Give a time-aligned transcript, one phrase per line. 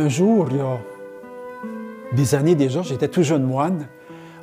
[0.00, 0.80] un jour, il y a
[2.12, 3.86] des années déjà, j'étais tout jeune moine,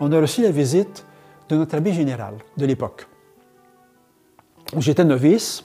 [0.00, 1.06] on a reçu la visite
[1.48, 3.06] de notre abbé général de l'époque.
[4.78, 5.64] J'étais novice,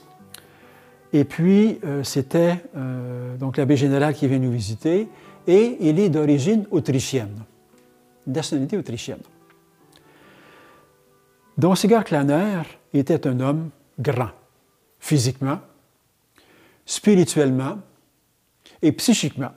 [1.12, 5.08] et puis euh, c'était euh, l'abbé général qui vient nous visiter,
[5.46, 7.44] et il est d'origine autrichienne,
[8.26, 9.22] nationalité autrichienne.
[11.56, 12.62] Don Sigar Klaner
[12.92, 14.30] était un homme grand,
[15.00, 15.58] physiquement,
[16.84, 17.78] spirituellement
[18.82, 19.52] et psychiquement.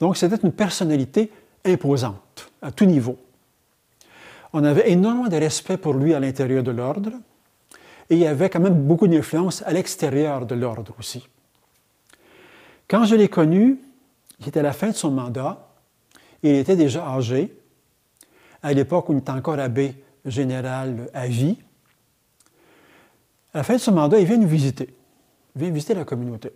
[0.00, 1.30] Donc, c'était une personnalité
[1.64, 3.18] imposante à tout niveau.
[4.52, 7.10] On avait énormément de respect pour lui à l'intérieur de l'ordre
[8.10, 11.26] et il avait quand même beaucoup d'influence à l'extérieur de l'ordre aussi.
[12.88, 13.80] Quand je l'ai connu,
[14.40, 15.68] il était à la fin de son mandat,
[16.42, 17.56] il était déjà âgé,
[18.62, 21.56] à l'époque où il était encore abbé général à vie.
[23.52, 24.94] À la fin de son mandat, il vient nous visiter.
[25.56, 26.50] Il vient visiter la communauté.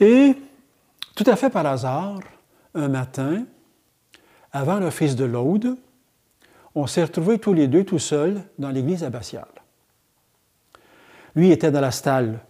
[0.00, 0.34] Et
[1.14, 2.20] tout à fait par hasard,
[2.74, 3.44] un matin,
[4.52, 5.76] avant l'office de l'Aude,
[6.74, 9.46] on s'est retrouvés tous les deux tout seuls dans l'église abbatiale.
[11.34, 12.40] Lui était dans la stalle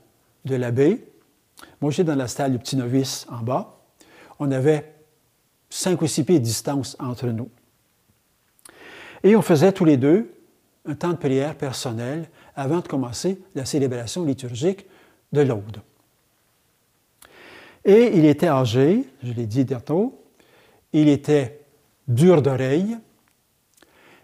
[0.44, 1.06] de l'abbé,
[1.80, 3.78] moi j'étais dans la stalle du petit novice en bas.
[4.38, 4.94] On avait
[5.70, 7.50] cinq ou six pieds de distance entre nous.
[9.22, 10.30] Et on faisait tous les deux
[10.86, 14.86] un temps de prière personnel avant de commencer la célébration liturgique
[15.32, 15.80] de l'Aude.
[17.84, 20.22] Et il était âgé, je l'ai dit tantôt,
[20.92, 21.60] il était
[22.08, 22.96] dur d'oreille.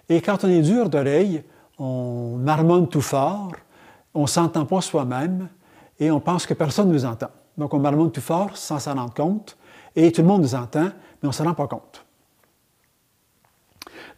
[0.08, 1.42] Et quand on est dur d'oreille,
[1.78, 3.52] on marmonne tout fort,
[4.14, 5.48] on ne s'entend pas soi-même
[5.98, 7.30] et on pense que personne ne nous entend.
[7.58, 9.56] Donc on marmonne tout fort sans s'en rendre compte
[9.94, 12.04] et tout le monde nous entend, mais on ne s'en rend pas compte.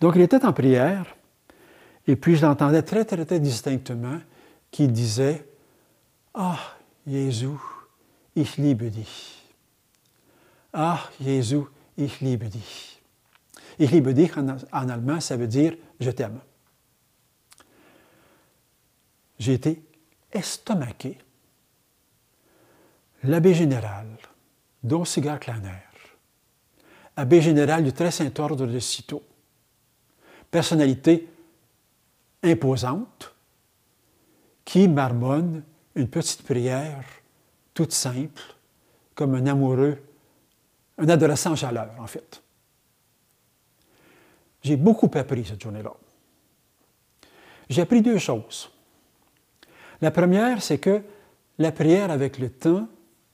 [0.01, 1.17] Donc, il était en prière,
[2.07, 4.19] et puis je l'entendais très, très, très distinctement
[4.71, 5.47] qui disait
[6.35, 6.59] Ah,
[7.07, 7.47] Jésus,
[8.35, 9.43] ich liebe dich.
[10.73, 11.67] Ah, Jésus,
[11.97, 13.01] ich liebe dich.
[13.79, 16.41] Ich liebe dich en, allemand, ça veut dire je t'aime.
[19.39, 19.83] J'ai été
[20.31, 21.19] estomaqué.
[23.25, 24.09] L'abbé général,
[24.83, 25.89] Don Cigar Klaner,
[27.17, 29.23] abbé général du Très Saint Ordre de Cîteaux,
[30.51, 31.29] personnalité
[32.43, 33.35] imposante
[34.65, 35.63] qui marmonne
[35.95, 37.05] une petite prière
[37.75, 38.43] toute simple,
[39.15, 40.03] comme un amoureux,
[40.99, 42.43] un adolescent en chaleur, en fait.
[44.63, 45.93] J'ai beaucoup appris cette journée-là.
[47.69, 48.71] J'ai appris deux choses.
[50.01, 51.03] La première, c'est que
[51.59, 52.89] la prière avec le temps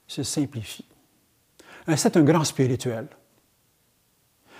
[0.07, 0.85] se simplifie.
[1.97, 3.09] C'est un grand spirituel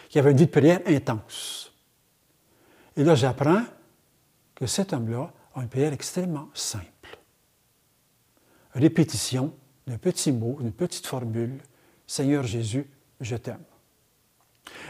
[0.09, 1.73] qui avait une vie de prière intense.
[2.97, 3.63] Et là, j'apprends
[4.55, 7.19] que cet homme-là a une prière extrêmement simple.
[8.73, 9.55] Répétition
[9.89, 11.59] d'un petit mot, d'une petite formule
[12.07, 12.87] Seigneur Jésus,
[13.21, 13.65] je t'aime.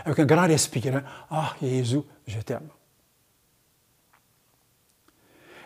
[0.04, 1.00] Avec un grand respirant
[1.30, 2.68] Ah, Jésus, je t'aime.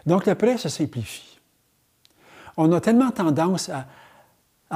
[0.04, 1.38] Donc la prière se simplifie.
[2.56, 3.86] On a tellement tendance à,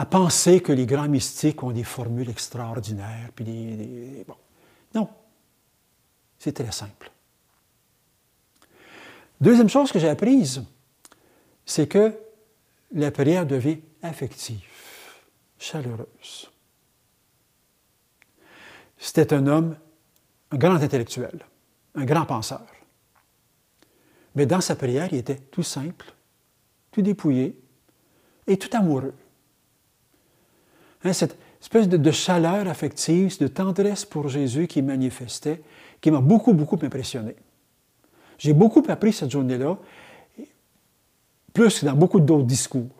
[0.06, 3.31] penser que les grands mystiques ont des formules extraordinaires.
[4.95, 5.09] Non,
[6.39, 7.11] c'est très simple.
[9.41, 10.62] Deuxième chose que j'ai apprise,
[11.65, 12.26] c'est que
[12.93, 14.63] la prière devient affective,
[15.59, 16.51] chaleureuse.
[18.99, 19.77] C'était un homme,
[20.51, 21.45] un grand intellectuel,
[21.95, 22.67] un grand penseur.
[24.35, 26.07] Mais dans sa prière, il était tout simple,
[26.93, 27.59] tout dépouillé
[28.47, 29.15] et tout amoureux.
[31.05, 35.63] Hein, cette espèce de, chaleur affective, de tendresse pour Jésus qui manifestait,
[36.01, 37.35] qui m'a beaucoup, beaucoup impressionné.
[38.39, 39.79] J'ai beaucoup appris cette journée-là,
[41.56, 42.91] plus que dans beaucoup d'autres discours.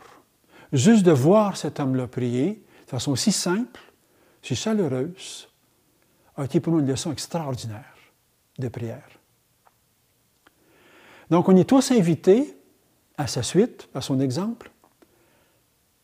[0.73, 3.81] Juste de voir cet homme-là prier de façon si simple,
[4.43, 5.49] si chaleureuse,
[6.37, 7.95] a été pour nous une leçon extraordinaire
[8.59, 9.09] de prière.
[11.29, 12.57] Donc, on est tous invités,
[13.19, 14.71] à sa suite, à son exemple,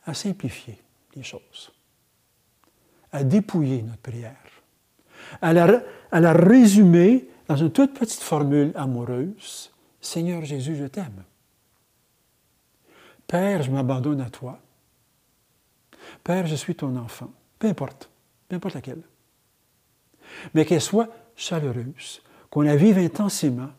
[0.04, 0.78] à simplifier
[1.16, 1.72] les choses,
[3.12, 4.36] à dépouiller notre prière,
[5.40, 11.24] à la, à la résumer dans une toute petite formule amoureuse, Seigneur Jésus, je t'aime.
[13.32, 14.58] Père, je m'abandonne à toi.
[16.22, 17.32] Père, je suis ton enfant.
[17.58, 18.10] Peu importe,
[18.46, 19.00] peu importe laquelle.
[20.52, 22.20] Mais qu'elle soit chaleureuse,
[22.50, 23.70] qu'on la vive intensément,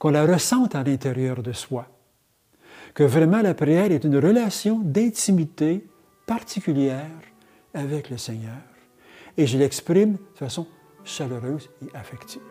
[0.00, 1.86] qu'on la ressente à l'intérieur de soi,
[2.92, 5.86] que vraiment la prière est une relation d'intimité
[6.26, 7.06] particulière
[7.72, 8.62] avec le Seigneur.
[9.36, 10.66] Et je l'exprime de façon
[11.04, 12.42] chaleureuse et affective.